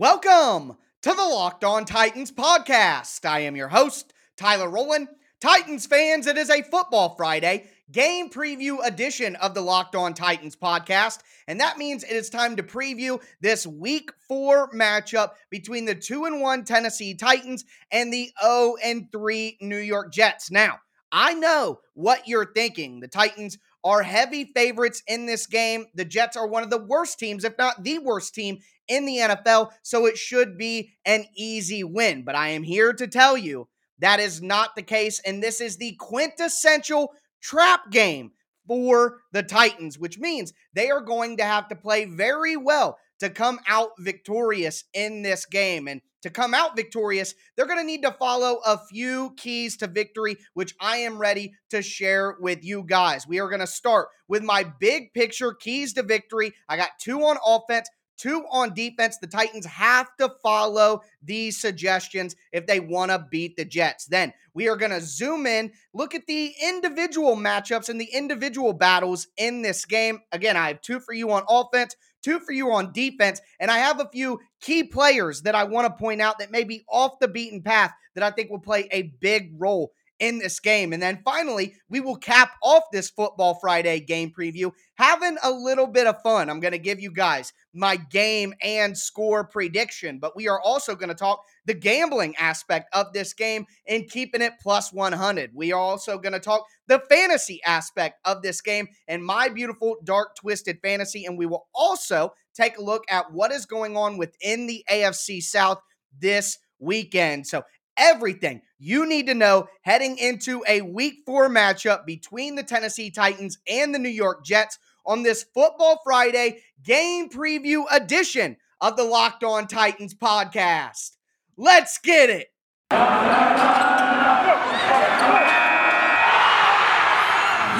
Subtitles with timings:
[0.00, 3.26] Welcome to the Locked On Titans podcast.
[3.26, 5.08] I am your host, Tyler Rowland.
[5.42, 10.56] Titans fans, it is a Football Friday game preview edition of the Locked On Titans
[10.56, 11.18] podcast.
[11.46, 16.24] And that means it is time to preview this week four matchup between the 2
[16.24, 20.50] and 1 Tennessee Titans and the 0 and 3 New York Jets.
[20.50, 20.78] Now,
[21.12, 23.00] I know what you're thinking.
[23.00, 25.86] The Titans are heavy favorites in this game.
[25.94, 28.58] The Jets are one of the worst teams, if not the worst team
[28.88, 32.24] in the NFL, so it should be an easy win.
[32.24, 33.68] But I am here to tell you
[34.00, 38.32] that is not the case, and this is the quintessential trap game
[38.66, 43.30] for the Titans, which means they are going to have to play very well to
[43.30, 45.88] come out victorious in this game.
[45.88, 49.86] And to come out victorious, they're going to need to follow a few keys to
[49.86, 53.26] victory, which I am ready to share with you guys.
[53.26, 56.52] We are going to start with my big picture keys to victory.
[56.68, 57.88] I got two on offense,
[58.18, 59.16] two on defense.
[59.16, 64.04] The Titans have to follow these suggestions if they want to beat the Jets.
[64.04, 68.74] Then we are going to zoom in, look at the individual matchups and the individual
[68.74, 70.20] battles in this game.
[70.32, 73.78] Again, I have two for you on offense, two for you on defense, and I
[73.78, 77.18] have a few key players that I want to point out that may be off
[77.20, 80.92] the beaten path that I think will play a big role in this game.
[80.92, 85.86] And then finally, we will cap off this Football Friday game preview having a little
[85.86, 86.50] bit of fun.
[86.50, 90.94] I'm going to give you guys my game and score prediction, but we are also
[90.94, 95.52] going to talk the gambling aspect of this game and keeping it plus 100.
[95.54, 99.96] We are also going to talk the fantasy aspect of this game and my beautiful
[100.04, 101.24] dark twisted fantasy.
[101.24, 105.42] And we will also take a look at what is going on within the AFC
[105.42, 105.80] South
[106.18, 107.46] this weekend.
[107.46, 107.62] So,
[107.96, 113.58] everything you need to know heading into a week four matchup between the Tennessee Titans
[113.68, 119.44] and the New York Jets on this Football Friday game preview edition of the Locked
[119.44, 121.16] On Titans podcast.
[121.58, 122.48] Let's get it.
[122.90, 122.96] You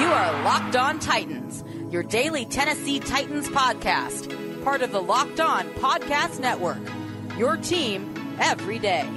[0.07, 6.39] are Locked On Titans, your daily Tennessee Titans podcast, part of the Locked On Podcast
[6.39, 6.77] Network.
[7.39, 9.09] Your team every day.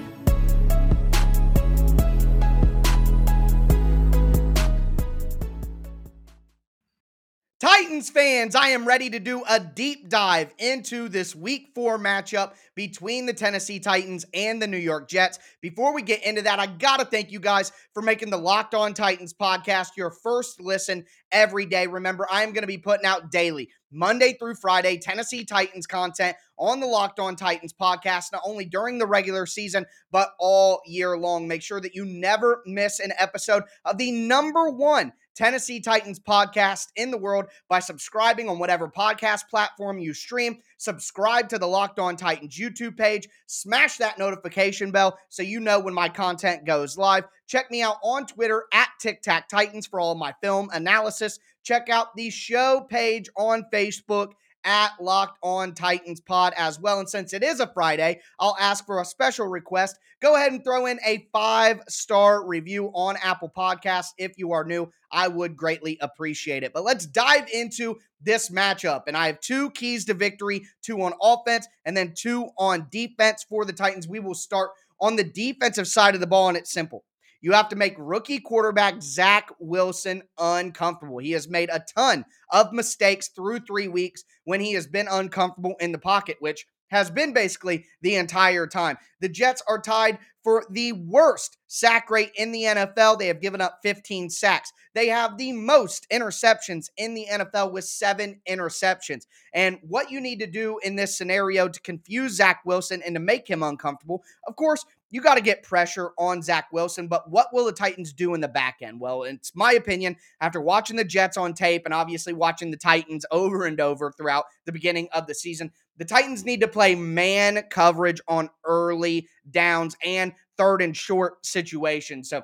[7.60, 12.54] Titans fans, I am ready to do a deep dive into this week four matchup
[12.74, 15.38] between the Tennessee Titans and the New York Jets.
[15.62, 18.74] Before we get into that, I got to thank you guys for making the Locked
[18.74, 21.86] On Titans podcast your first listen every day.
[21.86, 26.36] Remember, I am going to be putting out daily, Monday through Friday, Tennessee Titans content
[26.58, 31.16] on the Locked On Titans podcast, not only during the regular season, but all year
[31.16, 31.46] long.
[31.46, 36.88] Make sure that you never miss an episode of the number one Tennessee Titans podcast
[36.96, 40.58] in the world by subscribing on whatever podcast platform you stream.
[40.78, 43.28] Subscribe to the Locked On Titans YouTube page.
[43.46, 47.24] Smash that notification bell so you know when my content goes live.
[47.46, 51.38] Check me out on Twitter at Tic Tac Titans for all my film analysis.
[51.62, 54.32] Check out the show page on Facebook
[54.64, 56.98] at Locked On Titans Pod as well.
[56.98, 59.98] And since it is a Friday, I'll ask for a special request.
[60.20, 64.64] Go ahead and throw in a five star review on Apple Podcasts if you are
[64.64, 64.90] new.
[65.12, 66.72] I would greatly appreciate it.
[66.72, 69.02] But let's dive into this matchup.
[69.06, 73.44] And I have two keys to victory two on offense and then two on defense
[73.48, 74.08] for the Titans.
[74.08, 74.70] We will start
[75.00, 77.04] on the defensive side of the ball, and it's simple.
[77.44, 81.18] You have to make rookie quarterback Zach Wilson uncomfortable.
[81.18, 85.74] He has made a ton of mistakes through three weeks when he has been uncomfortable
[85.78, 88.96] in the pocket, which has been basically the entire time.
[89.20, 93.18] The Jets are tied for the worst sack rate in the NFL.
[93.18, 94.72] They have given up 15 sacks.
[94.94, 99.26] They have the most interceptions in the NFL with seven interceptions.
[99.52, 103.20] And what you need to do in this scenario to confuse Zach Wilson and to
[103.20, 107.06] make him uncomfortable, of course, you got to get pressure on Zach Wilson.
[107.06, 108.98] But what will the Titans do in the back end?
[108.98, 113.24] Well, it's my opinion after watching the Jets on tape and obviously watching the Titans
[113.30, 117.62] over and over throughout the beginning of the season, the Titans need to play man
[117.70, 122.28] coverage on early downs and third and short situations.
[122.28, 122.42] So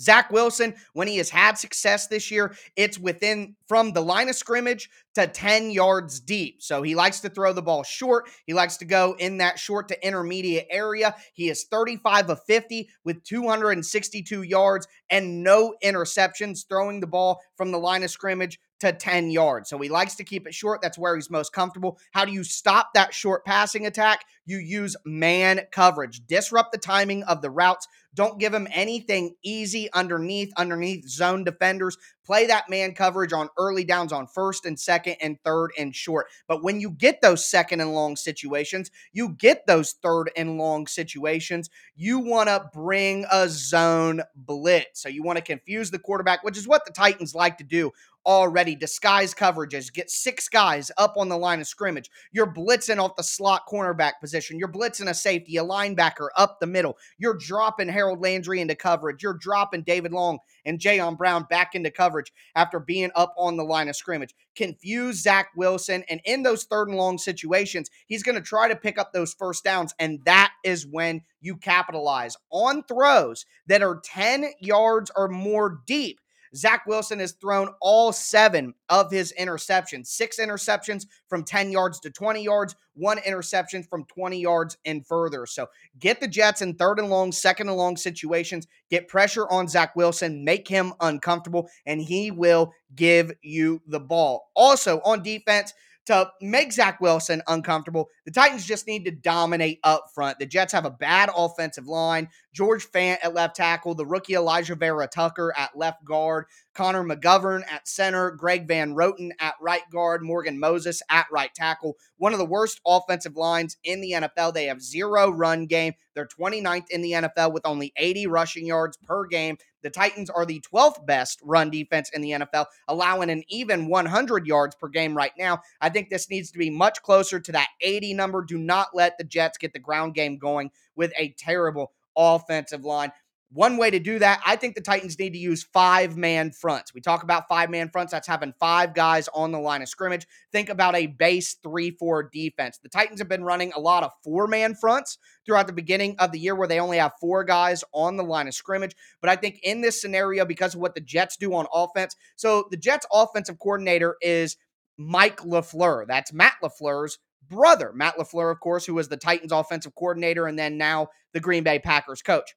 [0.00, 4.36] Zach Wilson, when he has had success this year, it's within from the line of
[4.36, 6.62] scrimmage to 10 yards deep.
[6.62, 8.28] So he likes to throw the ball short.
[8.46, 11.14] He likes to go in that short to intermediate area.
[11.34, 17.72] He is 35 of 50 with 262 yards and no interceptions, throwing the ball from
[17.72, 19.68] the line of scrimmage to 10 yards.
[19.68, 20.80] So he likes to keep it short.
[20.80, 21.98] That's where he's most comfortable.
[22.12, 24.24] How do you stop that short passing attack?
[24.46, 26.26] You use man coverage.
[26.26, 27.88] Disrupt the timing of the routes.
[28.18, 31.96] Don't give him anything easy underneath, underneath zone defenders.
[32.26, 36.26] Play that man coverage on early downs on first and second and third and short.
[36.48, 40.88] But when you get those second and long situations, you get those third and long
[40.88, 45.00] situations, you want to bring a zone blitz.
[45.00, 47.92] So you want to confuse the quarterback, which is what the Titans like to do
[48.28, 48.76] already.
[48.76, 52.10] Disguise coverages, get six guys up on the line of scrimmage.
[52.30, 54.58] You're blitzing off the slot cornerback position.
[54.58, 56.98] You're blitzing a safety, a linebacker up the middle.
[57.16, 59.22] You're dropping Harold Landry into coverage.
[59.22, 63.64] You're dropping David Long and Jayon Brown back into coverage after being up on the
[63.64, 64.34] line of scrimmage.
[64.54, 66.04] Confuse Zach Wilson.
[66.10, 69.32] And in those third and long situations, he's going to try to pick up those
[69.32, 69.94] first downs.
[69.98, 76.20] And that is when you capitalize on throws that are 10 yards or more deep
[76.54, 82.10] Zach Wilson has thrown all seven of his interceptions six interceptions from 10 yards to
[82.10, 85.46] 20 yards, one interception from 20 yards and further.
[85.46, 85.66] So
[85.98, 89.94] get the Jets in third and long, second and long situations, get pressure on Zach
[89.96, 94.50] Wilson, make him uncomfortable, and he will give you the ball.
[94.54, 95.72] Also on defense,
[96.08, 98.08] to make Zach Wilson uncomfortable.
[98.24, 100.38] The Titans just need to dominate up front.
[100.38, 102.30] The Jets have a bad offensive line.
[102.58, 107.86] George Fant at left tackle, the rookie Alijah Vera-Tucker at left guard, Connor McGovern at
[107.86, 111.94] center, Greg Van Roten at right guard, Morgan Moses at right tackle.
[112.16, 114.54] One of the worst offensive lines in the NFL.
[114.54, 115.92] They have zero run game.
[116.14, 119.56] They're 29th in the NFL with only 80 rushing yards per game.
[119.82, 124.48] The Titans are the 12th best run defense in the NFL, allowing an even 100
[124.48, 125.62] yards per game right now.
[125.80, 128.42] I think this needs to be much closer to that 80 number.
[128.42, 133.12] Do not let the Jets get the ground game going with a terrible offensive line.
[133.50, 136.92] One way to do that, I think the Titans need to use five man fronts.
[136.92, 140.26] We talk about five man fronts, that's having five guys on the line of scrimmage.
[140.52, 142.78] Think about a base 3 4 defense.
[142.82, 145.16] The Titans have been running a lot of four man fronts
[145.46, 148.48] throughout the beginning of the year where they only have four guys on the line
[148.48, 148.94] of scrimmage.
[149.22, 152.66] But I think in this scenario, because of what the Jets do on offense, so
[152.70, 154.58] the Jets offensive coordinator is
[154.98, 156.06] Mike LaFleur.
[156.06, 157.18] That's Matt LaFleur's
[157.48, 157.92] brother.
[157.94, 161.64] Matt LaFleur, of course, who was the Titans offensive coordinator and then now the Green
[161.64, 162.54] Bay Packers coach.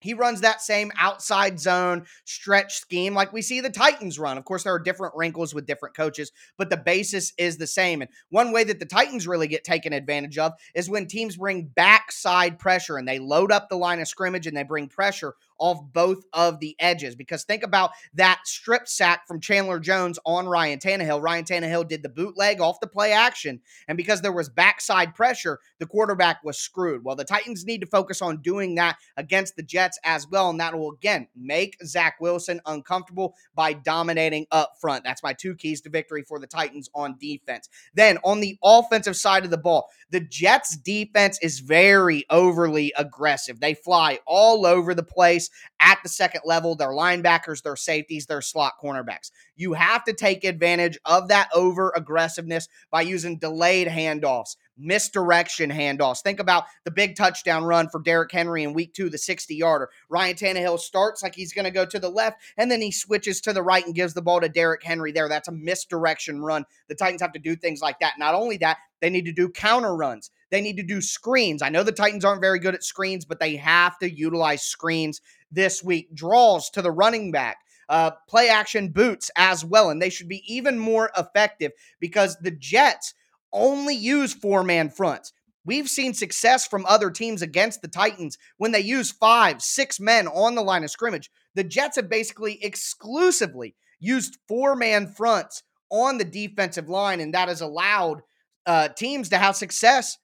[0.00, 4.38] He runs that same outside zone stretch scheme like we see the Titans run.
[4.38, 8.00] Of course, there are different wrinkles with different coaches, but the basis is the same.
[8.00, 11.66] And one way that the Titans really get taken advantage of is when teams bring
[11.66, 15.80] backside pressure and they load up the line of scrimmage and they bring pressure off
[15.92, 17.14] both of the edges.
[17.14, 21.22] Because think about that strip sack from Chandler Jones on Ryan Tannehill.
[21.22, 23.60] Ryan Tannehill did the bootleg off the play action.
[23.86, 27.04] And because there was backside pressure, the quarterback was screwed.
[27.04, 30.50] Well, the Titans need to focus on doing that against the Jets as well.
[30.50, 35.04] And that will, again, make Zach Wilson uncomfortable by dominating up front.
[35.04, 37.68] That's my two keys to victory for the Titans on defense.
[37.94, 43.60] Then on the offensive side of the ball, the Jets defense is very overly aggressive.
[43.60, 45.49] They fly all over the place
[45.80, 46.74] at the second level.
[46.74, 49.30] Their linebackers, their safeties, their slot cornerbacks.
[49.56, 56.22] You have to take advantage of that over aggressiveness by using delayed handoffs, misdirection handoffs.
[56.22, 59.90] Think about the big touchdown run for Derrick Henry in week two, the 60 yarder.
[60.08, 63.40] Ryan Tannehill starts like he's going to go to the left, and then he switches
[63.42, 65.28] to the right and gives the ball to Derrick Henry there.
[65.28, 66.64] That's a misdirection run.
[66.88, 68.14] The Titans have to do things like that.
[68.18, 70.30] Not only that, they need to do counter runs.
[70.50, 71.62] They need to do screens.
[71.62, 75.20] I know the Titans aren't very good at screens, but they have to utilize screens
[75.50, 76.14] this week.
[76.14, 77.58] Draws to the running back.
[77.88, 79.90] Uh, play action boots as well.
[79.90, 83.14] And they should be even more effective because the Jets
[83.52, 85.32] only use four man fronts.
[85.64, 90.26] We've seen success from other teams against the Titans when they use five, six men
[90.26, 91.30] on the line of scrimmage.
[91.54, 97.48] The Jets have basically exclusively used four man fronts on the defensive line, and that
[97.48, 98.22] has allowed
[98.66, 100.16] uh, teams to have success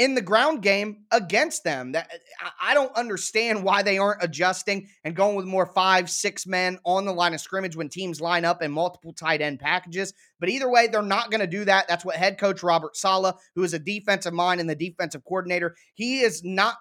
[0.00, 1.92] in the ground game against them.
[1.92, 2.10] That
[2.42, 6.78] uh, I don't understand why they aren't adjusting and going with more five, six men
[6.86, 10.14] on the line of scrimmage when teams line up in multiple tight end packages.
[10.40, 11.86] But either way, they're not going to do that.
[11.86, 15.76] That's what head coach Robert Saleh, who is a defensive mind and the defensive coordinator,
[15.92, 16.76] he is not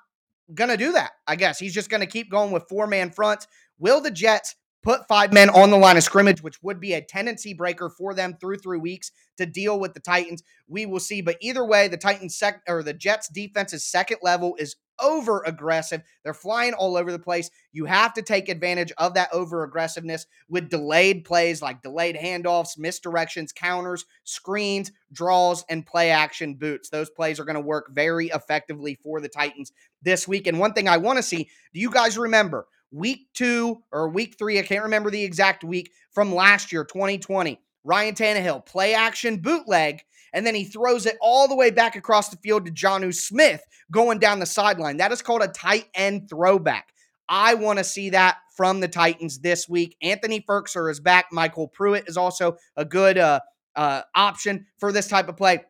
[0.54, 1.12] going to do that.
[1.28, 3.48] I guess he's just going to keep going with four man fronts.
[3.80, 7.02] Will the Jets put five men on the line of scrimmage, which would be a
[7.02, 10.44] tendency breaker for them through three weeks to deal with the Titans.
[10.68, 11.22] We will see.
[11.22, 16.02] But either way, the Titans sec or the Jets defense's second level is over aggressive.
[16.24, 17.50] They're flying all over the place.
[17.72, 22.78] You have to take advantage of that over aggressiveness with delayed plays like delayed handoffs,
[22.78, 26.90] misdirections, counters, screens, draws, and play action boots.
[26.90, 29.72] Those plays are going to work very effectively for the Titans
[30.02, 30.48] this week.
[30.48, 34.36] And one thing I want to see do you guys remember week two or week
[34.38, 34.60] three?
[34.60, 37.60] I can't remember the exact week from last year, 2020.
[37.84, 40.02] Ryan Tannehill, play action bootleg,
[40.34, 43.64] and then he throws it all the way back across the field to Jonnu Smith
[43.92, 44.98] going down the sideline.
[44.98, 46.90] That is called a tight end throwback.
[47.28, 49.96] I want to see that from the Titans this week.
[50.02, 51.28] Anthony Firkser is back.
[51.32, 53.40] MyCole Pruitt is also a good uh,
[53.76, 55.64] uh, option for this type of play.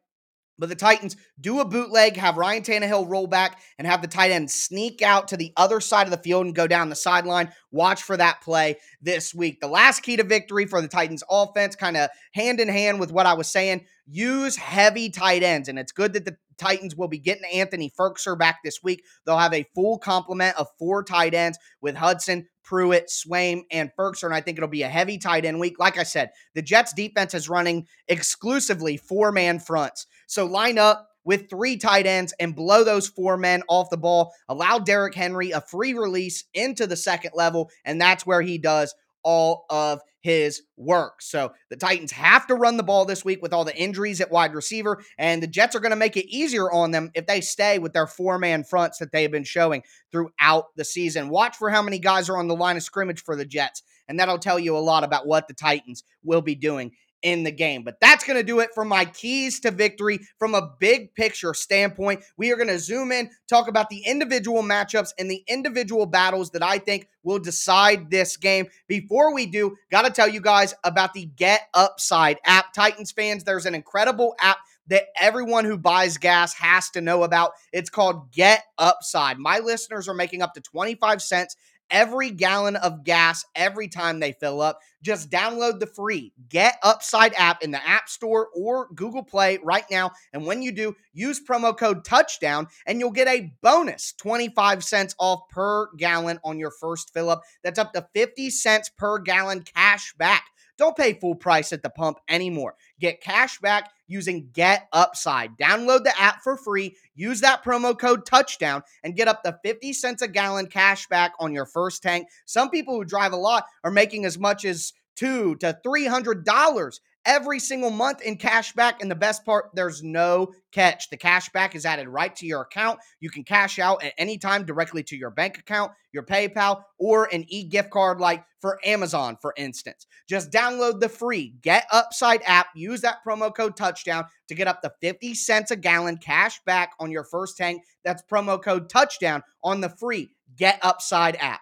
[0.60, 4.32] But the Titans do a bootleg, have Ryan Tannehill roll back, and have the tight
[4.32, 7.52] end sneak out to the other side of the field and go down the sideline.
[7.72, 9.62] Watch for that play this week.
[9.62, 13.12] The last key to victory for the Titans offense, kind of hand in hand with
[13.12, 15.70] what I was saying, use heavy tight ends.
[15.70, 19.04] And it's good that the Titans will be getting Anthony Firkser back this week.
[19.26, 24.26] They'll have a full complement of four tight ends with Hudson, Pruitt, Swaim, and Firkser.
[24.26, 25.80] And I think it'll be a heavy tight end week.
[25.80, 30.06] Like I said, the Jets defense is running exclusively four man fronts.
[30.30, 34.34] So line up with three tight ends and blow those four men off the ball.
[34.48, 37.70] Allow Derrick Henry a free release into the second level.
[37.84, 38.94] And that's where he does
[39.24, 41.22] all of his work.
[41.22, 44.32] So the Titans have to run the ball this week with all the injuries at
[44.32, 47.42] wide receiver, and the Jets are going to make it easier on them if they
[47.42, 51.30] stay with their four man fronts that they have been showing throughout the season.
[51.30, 54.20] Watch for how many guys are on the line of scrimmage for the Jets, and
[54.20, 57.84] that'll tell you a lot about what the Titans will be doing in the game.
[57.84, 61.54] But that's going to do it for my keys to victory from a big picture
[61.54, 62.24] standpoint.
[62.38, 66.52] We are going to zoom in, talk about the individual matchups and the individual battles
[66.52, 68.68] that I think will decide this game.
[68.88, 72.74] Before we do, got to tell you guys about the Get Upside app.
[72.74, 74.58] Titans fans, there's an incredible app
[74.88, 77.52] that everyone who buys gas has to know about.
[77.72, 79.38] It's called Get Upside.
[79.38, 81.56] My listeners are making up to 25 cents
[81.90, 84.80] every gallon of gas every time they fill up.
[85.02, 89.86] Just download the free Get Upside app in the App Store or Google Play right
[89.90, 90.12] now.
[90.34, 95.16] And when you do, use promo code touchdown and you'll get a bonus 25 cents
[95.20, 97.44] off per gallon on your first fill up.
[97.64, 100.46] That's up to 50 cents per gallon cash back.
[100.80, 102.76] Don't pay full price at the pump anymore.
[103.00, 105.58] Get cash back using Get Upside.
[105.58, 109.94] Download the app for free, use that promo code touchdown, and get up to 50
[109.94, 112.28] cents a gallon cash back on your first tank.
[112.46, 116.46] Some people who drive a lot are making as much as two to three hundred
[116.46, 119.02] dollars every single month in cash back.
[119.02, 121.10] And the best part, there's no catch.
[121.12, 123.00] The cash back is added right to your account.
[123.20, 127.30] You can cash out at any time directly to your bank account, your PayPal, or
[127.32, 130.08] an e gift card like for Amazon, for instance.
[130.28, 132.68] Just download the free Get Upside app.
[132.76, 136.94] Use that promo code touchdown to get up to 50 cents a gallon cash back
[137.00, 137.84] on your first tank.
[138.04, 141.62] That's promo code touchdown on the free Get Upside app.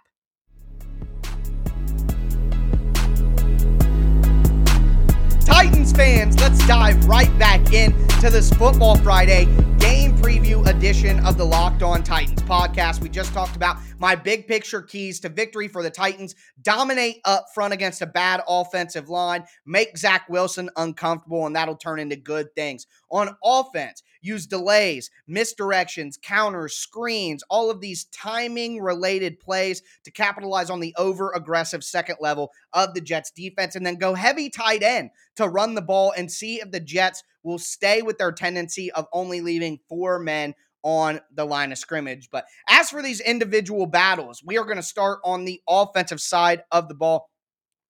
[5.92, 9.46] Fans, let's dive right back in to this Football Friday
[9.80, 13.02] game preview edition of the Locked On Titans podcast.
[13.02, 16.36] We just talked about my big picture keys to victory for the Titans.
[16.62, 22.00] Dominate up front against a bad offensive line, make Zach Wilson uncomfortable, and that'll turn
[22.00, 22.88] into good things.
[23.10, 30.70] On offense, use delays, misdirections, counters, screens, all of these timing related plays to capitalize
[30.70, 34.84] on the over aggressive second level of the Jets defense, and then go heavy tight
[34.84, 38.92] end to run the ball and see if the Jets will stay with their tendency
[38.92, 42.30] of only leaving four men on the line of scrimmage.
[42.32, 46.64] But as for these individual battles, we are going to start on the offensive side
[46.72, 47.30] of the ball.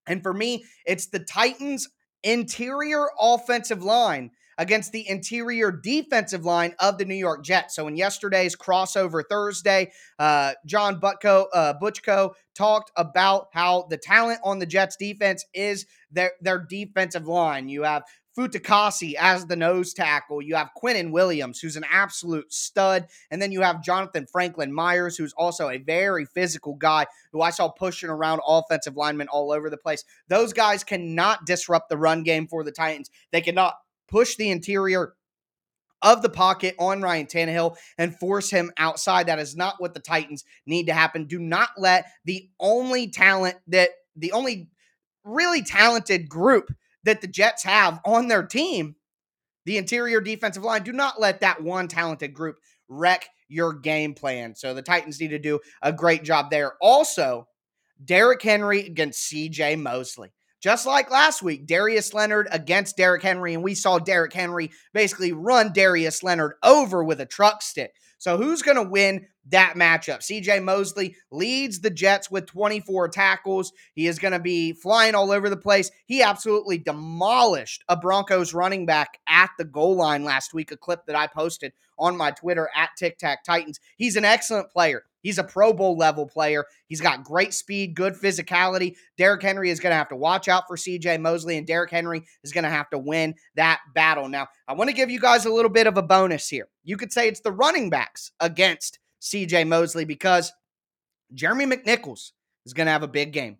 [0.08, 1.90] And for me, it's the Titans'
[2.24, 7.76] interior offensive line against the interior defensive line of the New York Jets.
[7.76, 14.40] So in yesterday's crossover Thursday, uh, John Butko, uh, Butchko talked about how the talent
[14.44, 17.70] on the Jets defense is their their defensive line.
[17.70, 18.04] You have
[18.38, 20.42] Fatukasi as the nose tackle.
[20.42, 23.08] You have Quinnen Williams, who's an absolute stud.
[23.32, 27.50] And then you have Jonathan Franklin Myers, who's also a very physical guy who I
[27.50, 30.04] saw pushing around offensive linemen all over the place.
[30.28, 33.10] Those guys cannot disrupt the run game for the Titans.
[33.32, 33.74] They cannot
[34.08, 35.14] push the interior
[36.02, 39.28] of the pocket on Ryan Tannehill and force him outside.
[39.28, 41.26] That is not what the Titans need to happen.
[41.26, 44.70] Do not let the only talent that the only
[45.24, 46.72] really talented group
[47.04, 48.96] that the Jets have on their team,
[49.66, 54.56] the interior defensive line, do not let that one talented group wreck your game plan.
[54.56, 56.74] So the Titans need to do a great job there.
[56.82, 57.48] Also,
[58.04, 60.32] Derrick Henry against CJ Mosley.
[60.68, 65.32] Just like last week, Darius Leonard against Derrick Henry, and we saw Derrick Henry basically
[65.32, 67.94] run Darius Leonard over with a truck stick.
[68.18, 70.18] So who's going to win that matchup?
[70.18, 73.72] CJ Mosley leads the Jets with 24 tackles.
[73.94, 75.90] He is going to be flying all over the place.
[76.06, 81.06] He absolutely demolished a Broncos running back at the goal line last week, a clip
[81.06, 83.80] that I posted on my Twitter at Tic Tac Titans.
[83.96, 85.04] He's an excellent player.
[85.28, 86.64] He's a Pro Bowl level player.
[86.88, 88.96] He's got great speed, good physicality.
[89.18, 92.24] Derrick Henry is going to have to watch out for CJ Mosley, and Derrick Henry
[92.46, 94.30] is going to have to win that battle.
[94.30, 96.70] Now, I want to give you guys a little bit of a bonus here.
[96.86, 100.54] You could say it's the running backs against CJ Mosley because
[101.34, 102.32] Jeremy McNichols
[102.66, 103.58] is going to have a big game.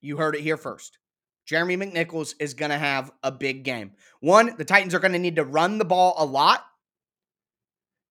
[0.00, 0.96] You heard it here first.
[1.44, 3.94] Jeremy McNichols is going to have a big game.
[4.20, 6.64] One, the Titans are going to need to run the ball a lot,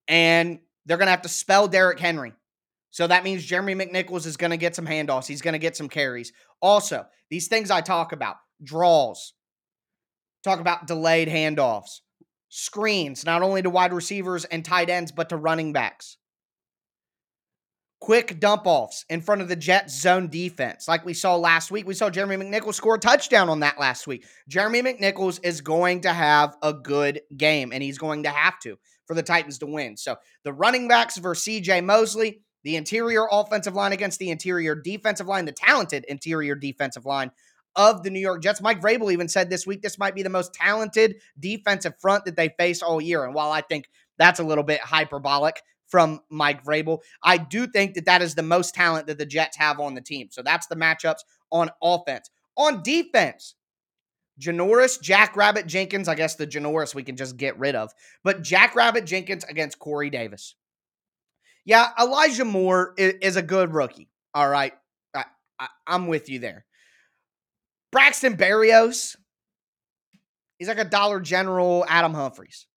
[0.10, 2.33] and they're going to have to spell Derrick Henry.
[2.91, 5.25] So that means Jeremy McNichols is going to get some handoffs.
[5.25, 6.31] He's going to get some carries.
[6.61, 9.33] Also, these things I talk about draws,
[10.43, 12.01] talk about delayed handoffs,
[12.49, 16.17] screens, not only to wide receivers and tight ends, but to running backs
[18.03, 20.89] quick dump offs in front of the Jets zone defense.
[20.89, 24.07] Like we saw last week, we saw Jeremy McNichols score a touchdown on that last
[24.07, 24.25] week.
[24.49, 28.77] Jeremy McNichols is going to have a good game, and he's going to have to
[29.05, 29.98] for the Titans to win.
[29.98, 35.27] So the running backs versus CJ Mosley, the interior offensive line against the interior defensive
[35.27, 37.31] line, the talented interior defensive line
[37.75, 38.62] of the New York Jets.
[38.62, 42.36] Mike Vrabel even said this week this might be the most talented defensive front that
[42.36, 43.25] they face all year.
[43.25, 45.62] And while I think that's a little bit hyperbolic,
[45.93, 47.01] from Mike Vrabel.
[47.24, 50.01] I do think that that is the most talent that the Jets have on the
[50.01, 50.29] team.
[50.31, 51.19] So that's the matchups
[51.51, 52.31] on offense.
[52.57, 53.53] On defense,
[54.39, 56.07] Janoris, Jackrabbit Jenkins.
[56.07, 57.91] I guess the Janoris we can just get rid of.
[58.23, 60.55] But Jackrabbit Jenkins against Corey Davis.
[61.65, 64.09] Yeah, Elijah Moore is, a good rookie.
[64.33, 64.73] All right.
[65.13, 65.25] I,
[65.59, 66.65] I, I'm with you there.
[67.91, 69.15] Braxton Berrios.
[70.57, 72.67] He's like a Dollar General Adam Humphries.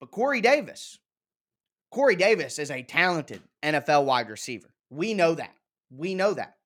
[0.00, 0.98] But Corey Davis,
[1.90, 4.68] Corey Davis is a talented NFL wide receiver.
[4.90, 5.54] We know that.
[5.90, 6.56] We know that.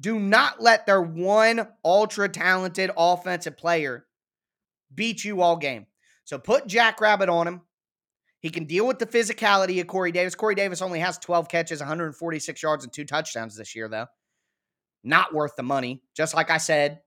[0.00, 4.06] Do not let their one ultra talented offensive player
[4.94, 5.86] beat you all game.
[6.24, 7.62] So put Jackrabbit on him.
[8.40, 10.34] He can deal with the physicality of Corey Davis.
[10.34, 14.06] Corey Davis only has 12 catches, 146 yards, and two touchdowns this year, though.
[15.02, 16.02] Not worth the money.
[16.14, 17.00] Just like I said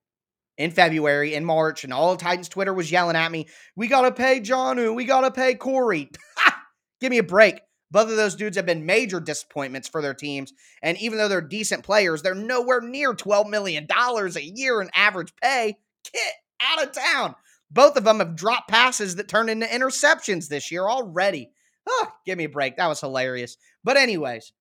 [0.57, 4.01] in February, in March, and all of Titans Twitter was yelling at me, we got
[4.01, 4.95] to pay Jonnu.
[4.95, 6.09] We got to pay Corey.
[7.01, 7.61] Give me a break.
[7.91, 10.53] Both of those dudes have been major disappointments for their teams.
[10.81, 15.33] And even though they're decent players, they're nowhere near $12 million a year in average
[15.41, 15.77] pay.
[16.13, 17.35] Get out of town.
[17.71, 21.51] Both of them have dropped passes that turned into interceptions this year already.
[21.87, 22.77] Oh, give me a break.
[22.77, 23.57] That was hilarious.
[23.83, 24.51] But, anyways,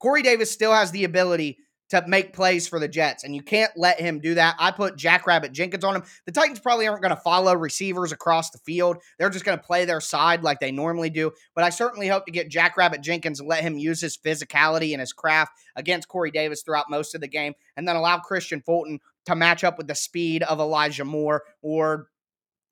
[0.00, 1.58] Corey Davis still has the ability
[1.90, 4.56] to make plays for the Jets, and you can't let him do that.
[4.58, 6.02] I put Jackrabbit Jenkins on him.
[6.24, 8.98] The Titans probably aren't going to follow receivers across the field.
[9.18, 11.32] They're just going to play their side like they normally do.
[11.54, 15.00] But I certainly hope to get Jackrabbit Jenkins and let him use his physicality and
[15.00, 18.98] his craft against Corey Davis throughout most of the game, and then allow Kristian Fulton
[19.26, 22.08] to match up with the speed of Elijah Moore or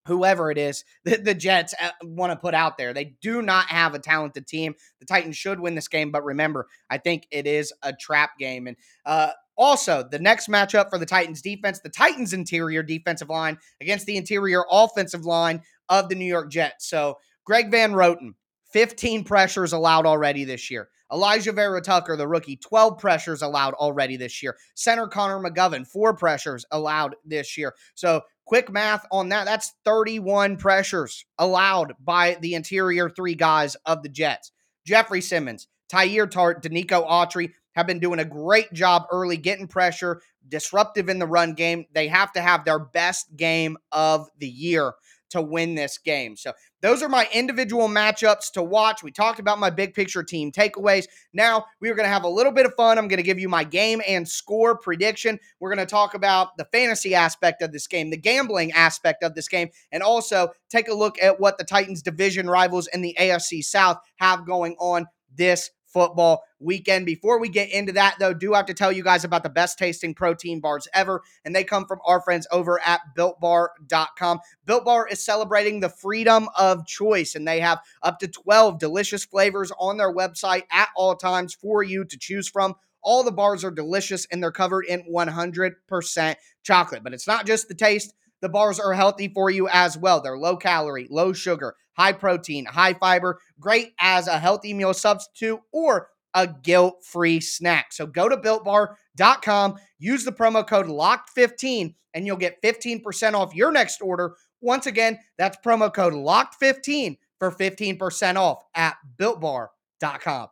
[0.07, 2.93] whoever it is that the Jets uh, want to put out there.
[2.93, 4.75] They do not have a talented team.
[5.01, 8.67] The Titans should win this game, but remember, I think it is a trap game.
[8.67, 13.59] And uh, also, the next matchup for the Titans defense, the Titans interior defensive line
[13.81, 16.89] against the interior offensive line of the New York Jets.
[16.89, 18.35] So, Greg Van Roten,
[18.73, 20.89] 15 pressures allowed already this year.
[21.13, 24.57] Alijah Vera-Tucker, the rookie, 12 pressures allowed already this year.
[24.75, 27.75] Center Connor McGovern, four pressures allowed this year.
[27.95, 29.45] So Quick math on that.
[29.47, 34.53] That's 31 pressures allowed by the interior three guys of the Jets.
[34.87, 40.21] Jeffery Simmons, Teair Tart, Denico Autry have been doing a great job early getting pressure,
[40.47, 41.87] disruptive in the run game.
[41.93, 44.93] They have to have their best game of the year
[45.35, 46.37] to win this game.
[46.37, 49.03] So those are my individual matchups to watch.
[49.03, 51.07] We talked about my big picture team takeaways.
[51.33, 52.99] Now we are going to have a little bit of fun.
[52.99, 55.39] I'm going to give you my game and score prediction.
[55.61, 59.35] We're going to talk about the fantasy aspect of this game, the gambling aspect of
[59.35, 63.17] this game, and also take a look at what the Titans division rivals in the
[63.19, 67.07] AFC South have going on this football weekend.
[67.07, 69.79] Before we get into that, though, do have to tell you guys about the best
[69.79, 74.41] tasting protein bars ever, and they come from our friends over at builtbar.com.
[74.67, 79.25] Built Bar is celebrating the freedom of choice, and they have up to 12 delicious
[79.25, 82.75] flavors on their website at all times for you to choose from.
[83.03, 87.69] All the bars are delicious and they're covered in 100% chocolate, but it's not just
[87.69, 88.15] the taste.
[88.45, 90.21] The bars are healthy for you as well.
[90.21, 95.61] They're low calorie, low sugar, high protein, high fiber, great as a healthy meal substitute
[95.73, 97.95] or a guilt free snack.
[97.95, 103.73] So go to builtbar.com, use the promo code LOCKED15, and you'll get 15% off your
[103.73, 104.37] next order.
[104.61, 110.49] Once again, that's promo code LOCKED15 for 15% off at builtbar.com.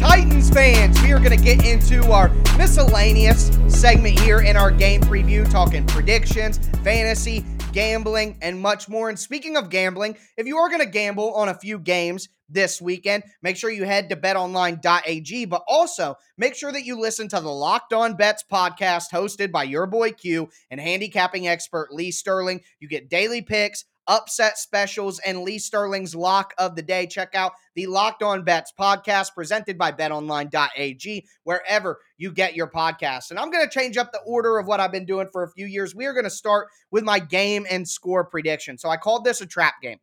[0.00, 5.02] Titans fans, we are going to get into our miscellaneous segment here in our game
[5.02, 9.10] preview, talking predictions, fantasy, gambling, and much more.
[9.10, 12.80] And speaking of gambling, if you are going to gamble on a few games this
[12.80, 17.38] weekend, make sure you head to betonline.ag, but also make sure that you listen to
[17.38, 22.62] the Locked On Bets podcast hosted by your boy Q and handicapping expert Lee Sterling.
[22.80, 27.06] You get daily picks upset specials, and Lee Sterling's lock of the day.
[27.06, 33.30] Check out the Locked On Bets podcast presented by betonline.ag, wherever you get your podcasts.
[33.30, 35.50] And I'm going to change up the order of what I've been doing for a
[35.50, 35.94] few years.
[35.94, 38.76] We are going to start with my game and score prediction.
[38.76, 39.98] So I called this a trap game.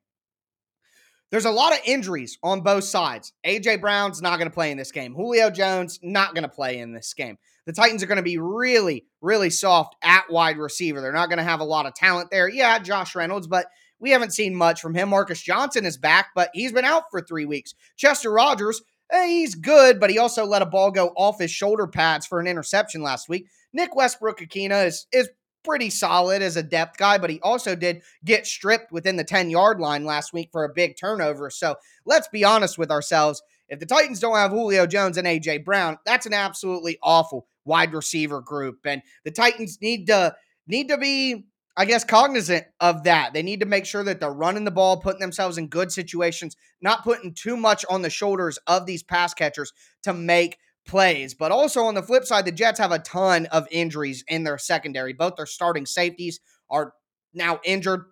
[1.30, 3.34] There's a lot of injuries on both sides.
[3.46, 5.14] AJ Brown's not going to play in this game.
[5.14, 7.38] Julio Jones not going to play in this game.
[7.66, 11.02] The Titans are going to be really, really soft at wide receiver.
[11.02, 12.48] They're not going to have a lot of talent there.
[12.48, 13.66] Yeah, Josh Reynolds, but
[14.00, 15.10] we haven't seen much from him.
[15.10, 17.74] Marcus Johnson is back, but he's been out for three weeks.
[17.96, 18.82] Chester Rogers,
[19.12, 22.40] eh, he's good, but he also let a ball go off his shoulder pads for
[22.40, 23.48] an interception last week.
[23.74, 25.30] Nick Westbrook-Ikhine is is
[25.64, 29.50] pretty solid as a depth guy, but he also did get stripped within the 10
[29.50, 31.50] yard line last week for a big turnover.
[31.50, 33.42] So let's be honest with ourselves.
[33.68, 37.94] If the Titans don't have Julio Jones and AJ Brown, that's an absolutely awful wide
[37.94, 38.78] receiver group.
[38.86, 40.36] And the Titans need to
[40.68, 41.46] need to be
[41.80, 43.34] I guess, cognizant of that.
[43.34, 46.58] They need to make sure that they're running the ball, putting themselves in good situations,
[46.82, 51.36] not putting too much on the shoulders of these pass catchers to make plays.
[51.36, 54.58] But also on the flip side, the Jets have a ton of injuries in their
[54.58, 55.14] secondary.
[55.14, 56.94] Both their starting safeties are
[57.34, 58.06] now injured.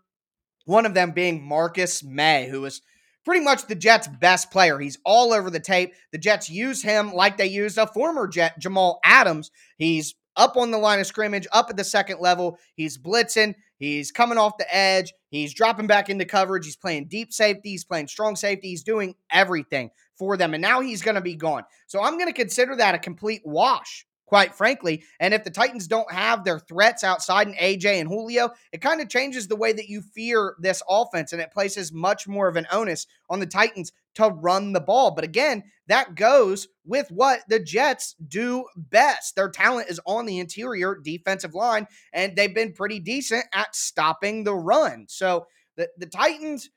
[0.66, 2.82] One of them being Marcus Maye, who is
[3.24, 4.78] pretty much the Jets' best player.
[4.78, 5.94] He's all over the tape.
[6.12, 9.50] The Jets use him like they used a former Jet, Jamal Adams.
[9.78, 12.58] He's up on the line of scrimmage, up at the second level.
[12.76, 13.56] He's blitzing.
[13.78, 15.14] He's coming off the edge.
[15.30, 16.66] He's dropping back into coverage.
[16.66, 17.72] He's playing deep safety.
[17.72, 18.70] He's playing strong safety.
[18.70, 20.54] He's doing everything for them.
[20.54, 21.64] And now he's going to be gone.
[21.88, 25.04] So I'm going to consider that a complete wash quite frankly.
[25.20, 29.02] And if the Titans don't have their threats outside in AJ and Julio, it kind
[29.02, 32.56] of changes the way that you fear this offense and it places much more of
[32.56, 35.12] an onus on the Titans to run the ball.
[35.12, 39.36] But again, that goes with what the Jets do best.
[39.36, 44.44] Their talent is on the interior defensive line, and they've been pretty decent at stopping
[44.44, 45.06] the run.
[45.10, 46.70] So the, the Titans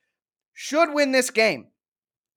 [0.53, 1.69] should win this game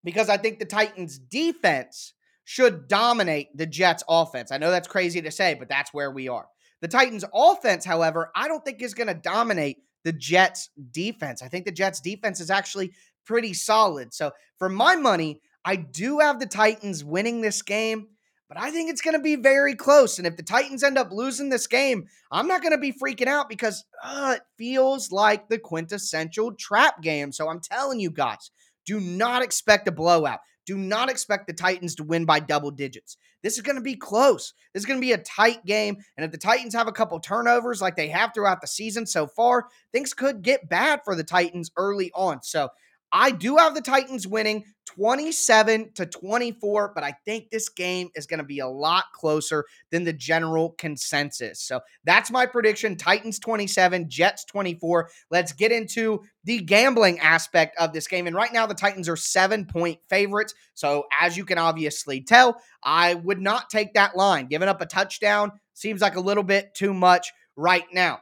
[0.03, 4.51] because I think the Titans' defense should dominate the Jets offense.
[4.51, 6.47] I know that's crazy to say, but that's where we are.
[6.81, 11.41] The Titans offense, however, I don't think is going to dominate the Jets defense.
[11.41, 12.93] I think the Jets defense is actually
[13.25, 14.13] pretty solid.
[14.13, 18.07] So for my money, I do have the Titans winning this game,
[18.49, 20.17] but I think it's going to be very close.
[20.17, 23.27] And if the Titans end up losing this game, I'm not going to be freaking
[23.27, 27.31] out because uh, it feels like the quintessential trap game.
[27.31, 28.49] So I'm telling you guys,
[28.85, 30.39] do not expect a blowout.
[30.65, 33.17] Do not expect the Titans to win by double digits.
[33.41, 34.53] This is going to be close.
[34.73, 35.97] This is going to be a tight game.
[36.15, 39.25] And if the Titans have a couple turnovers like they have throughout the season so
[39.25, 42.43] far, things could get bad for the Titans early on.
[42.43, 42.69] So
[43.11, 48.25] I do have the Titans winning 27 to 24, but I think this game is
[48.25, 51.61] going to be a lot closer than the general consensus.
[51.61, 55.09] So that's my prediction Titans 27, Jets 24.
[55.29, 58.27] Let's get into the gambling aspect of this game.
[58.27, 60.53] And right now, the Titans are seven point favorites.
[60.73, 64.47] So as you can obviously tell, I would not take that line.
[64.47, 68.19] Giving up a touchdown seems like a little bit too much right now.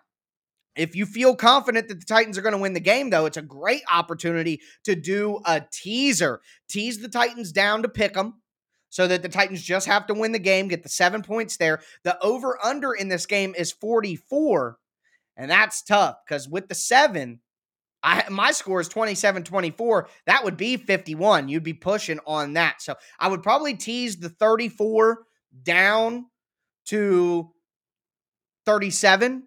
[0.76, 3.38] If you feel confident that the Titans are going to win the game, though, it's
[3.38, 6.42] a great opportunity to do a teaser.
[6.70, 8.36] Tease the Titans down to pick them
[8.90, 11.82] so that the Titans just have to win the game, get the seven points there.
[12.04, 14.78] The over under in this game is 44,
[15.38, 17.40] and that's tough because with the seven,
[18.02, 20.08] I my score is 27 24.
[20.26, 21.50] That would be 51.
[21.50, 22.82] You'd be pushing on that.
[22.82, 25.20] So I would probably tease the 34
[25.64, 26.26] down
[26.86, 27.52] to
[28.66, 29.44] 37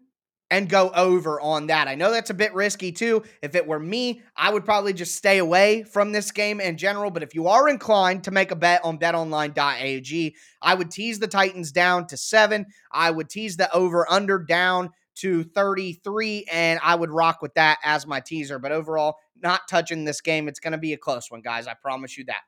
[0.52, 1.88] and go over on that.
[1.88, 3.22] I know that's a bit risky too.
[3.40, 7.10] If it were me, I would probably just stay away from this game in general.
[7.10, 11.26] But if you are inclined to make a bet on betonline.ag, I would tease the
[11.26, 12.66] Titans down to seven.
[12.92, 17.78] I would tease the over under down to 33, and I would rock with that
[17.82, 18.58] as my teaser.
[18.58, 20.48] But overall, not touching this game.
[20.48, 21.66] It's going to be a close one, guys.
[21.66, 22.42] I promise you that.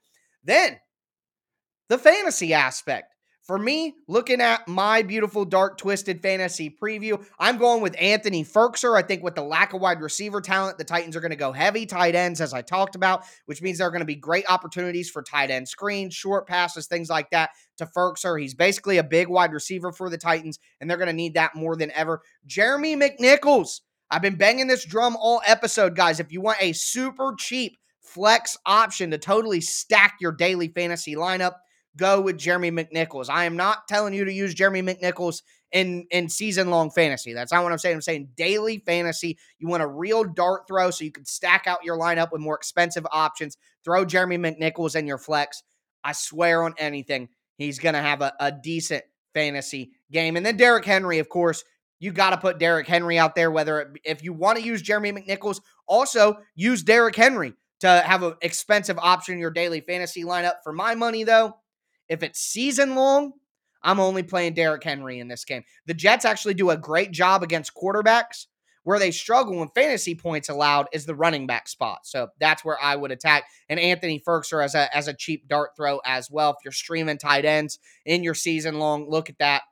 [0.44, 0.78] Then
[1.88, 3.13] the fantasy aspect.
[3.44, 8.96] For me, looking at my beautiful dark twisted fantasy preview, I'm going with Anthony Firkser.
[8.96, 11.52] I think with the lack of wide receiver talent, the Titans are going to go
[11.52, 14.46] heavy tight ends, as I talked about, which means there are going to be great
[14.48, 18.40] opportunities for tight end screens, short passes, things like that to Firkser.
[18.40, 21.54] He's basically a big wide receiver for the Titans, and they're going to need that
[21.54, 22.22] more than ever.
[22.46, 23.80] Jeremy McNichols.
[24.10, 26.18] I've been banging this drum all episode, guys.
[26.18, 31.56] If you want a super cheap flex option to totally stack your daily fantasy lineup,
[31.96, 33.28] go with Jeremy McNichols.
[33.28, 37.32] I am not telling you to use Jeremy McNichols in in season long fantasy.
[37.32, 37.96] That's not what I'm saying.
[37.96, 39.38] I'm saying daily fantasy.
[39.58, 42.56] You want a real dart throw so you can stack out your lineup with more
[42.56, 43.56] expensive options.
[43.84, 45.62] Throw Jeremy McNichols in your flex.
[46.02, 49.04] I swear on anything, he's gonna have a, a decent
[49.34, 50.36] fantasy game.
[50.36, 51.64] And then Derrick Henry, of course,
[52.00, 53.50] you got to put Derrick Henry out there.
[53.50, 58.22] Whether it, if you want to use Jeremy McNichols, also use Derrick Henry to have
[58.22, 60.54] an expensive option in your daily fantasy lineup.
[60.62, 61.54] For my money, though,
[62.08, 63.32] if it's season long,
[63.82, 65.62] I'm only playing Derrick Henry in this game.
[65.86, 68.46] The Jets actually do a great job against quarterbacks.
[68.82, 72.00] Where they struggle when fantasy points allowed is the running back spot.
[72.04, 73.44] So that's where I would attack.
[73.70, 76.50] And Anthony Firkser as a as a cheap dart throw as well.
[76.50, 79.62] If you're streaming tight ends in your season long, look at that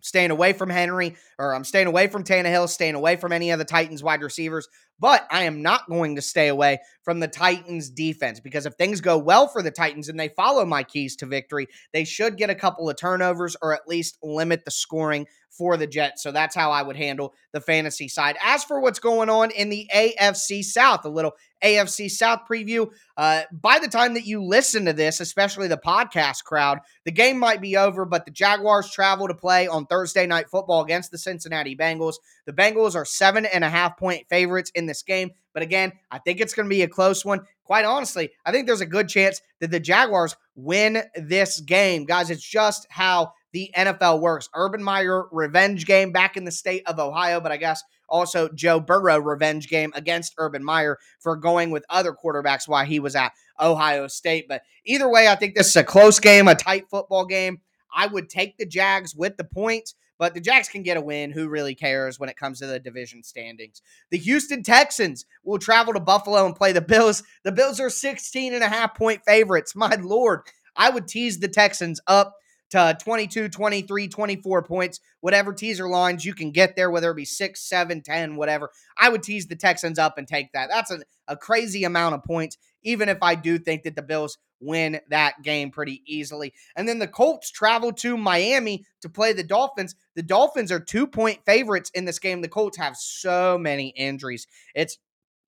[0.00, 3.58] staying away from Henry, or I'm staying away from Tannehill, staying away from any of
[3.58, 4.68] the Titans wide receivers.
[5.00, 9.00] But I am not going to stay away from the Titans defense because if things
[9.00, 12.50] go well for the Titans and they follow my keys to victory, they should get
[12.50, 16.22] a couple of turnovers or at least limit the scoring for the Jets.
[16.22, 18.36] So that's how I would handle the fantasy side.
[18.42, 21.32] As for what's going on in the AFC South, a little
[21.62, 22.90] AFC South preview.
[23.16, 27.38] Uh, by the time that you listen to this, especially the podcast crowd, the game
[27.38, 31.18] might be over, but the Jaguars travel to play on Thursday night football against the
[31.18, 32.16] Cincinnati Bengals.
[32.46, 35.30] The Bengals are seven and a half point favorites in this game.
[35.52, 37.40] But again, I think it's going to be a close one.
[37.64, 42.04] Quite honestly, I think there's a good chance that the Jaguars win this game.
[42.04, 44.48] Guys, it's just how the NFL works.
[44.54, 48.80] Urban Meyer revenge game back in the state of Ohio, but I guess also Joe
[48.80, 53.32] Burrow revenge game against Urban Meyer for going with other quarterbacks while he was at
[53.60, 54.46] Ohio State.
[54.48, 57.60] But either way, I think this is a close game, a tight football game.
[57.94, 59.94] I would take the Jags with the points.
[60.18, 61.30] But the Jags can get a win.
[61.30, 63.82] Who really cares when it comes to the division standings?
[64.10, 67.22] The Houston Texans will travel to Buffalo and play the Bills.
[67.44, 69.76] The Bills are 16 and a half point favorites.
[69.76, 70.40] My Lord,
[70.76, 72.34] I would tease the Texans up
[72.70, 77.24] to 22, 23, 24 points, whatever teaser lines you can get there, whether it be
[77.24, 78.70] 6, 7, 10, whatever.
[78.96, 80.68] I would tease the Texans up and take that.
[80.70, 84.38] That's a, a crazy amount of points, even if I do think that the Bills
[84.60, 86.52] win that game pretty easily.
[86.76, 89.94] And then the Colts travel to Miami to play the Dolphins.
[90.14, 92.40] The Dolphins are two point favorites in this game.
[92.42, 94.46] The Colts have so many injuries.
[94.74, 94.98] It's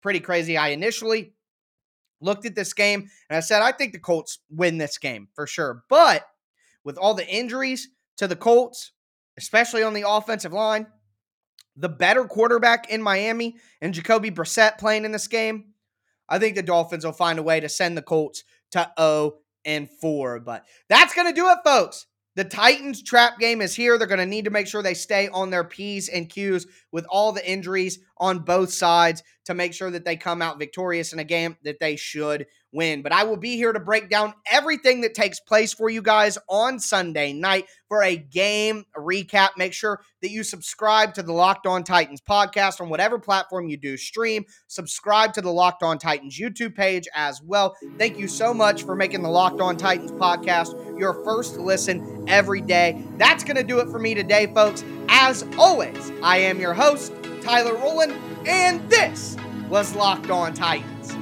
[0.02, 0.56] pretty crazy.
[0.56, 1.33] I initially
[2.20, 5.46] looked at this game and I said, I think the Colts win this game for
[5.46, 5.83] sure.
[5.88, 6.24] But
[6.84, 7.88] with all the injuries
[8.18, 8.92] to the Colts,
[9.38, 10.86] especially on the offensive line,
[11.76, 15.72] the better quarterback in Miami and Jacoby Brissett playing in this game,
[16.28, 19.88] I think the Dolphins will find a way to send the Colts to 0 and
[19.90, 20.40] 4.
[20.40, 22.06] But that's going to do it, folks.
[22.36, 23.98] The Titans trap game is here.
[23.98, 27.04] They're going to need to make sure they stay on their P's and Q's with
[27.10, 31.18] all the injuries on both sides to make sure that they come out victorious in
[31.18, 33.02] a game that they should win.
[33.02, 36.38] But I will be here to break down everything that takes place for you guys
[36.48, 39.50] on Sunday night for a game recap.
[39.56, 43.76] Make sure that you subscribe to the Locked On Titans podcast on whatever platform you
[43.76, 44.44] do stream.
[44.68, 47.76] Subscribe to the Locked On Titans YouTube page as well.
[47.98, 52.61] Thank you so much for making the Locked On Titans podcast your first listen every
[52.61, 53.02] day.
[53.16, 54.85] That's going to do it for me today, folks.
[55.09, 58.12] As always, I am your host, Tyler Rowland,
[58.46, 59.37] and this
[59.68, 61.16] was Locked On Titans.